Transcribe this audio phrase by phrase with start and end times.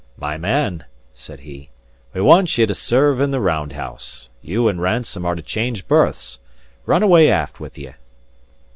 [0.17, 1.69] "My man," said he,
[2.11, 4.29] "we want ye to serve in the round house.
[4.41, 6.39] You and Ransome are to change berths.
[6.87, 7.93] Run away aft with ye."